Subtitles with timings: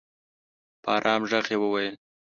[0.83, 1.95] په ارام ږغ یې وویل